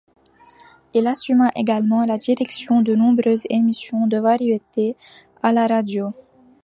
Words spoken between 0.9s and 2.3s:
Il assuma également la